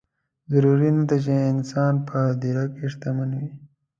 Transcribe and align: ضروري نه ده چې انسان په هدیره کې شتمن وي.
ضروري 0.51 0.89
نه 0.97 1.03
ده 1.09 1.17
چې 1.25 1.33
انسان 1.53 1.93
په 2.07 2.15
هدیره 2.27 2.65
کې 2.73 2.85
شتمن 2.93 3.29
وي. 3.39 3.49